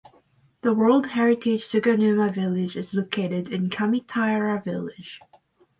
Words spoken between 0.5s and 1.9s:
The World Heritage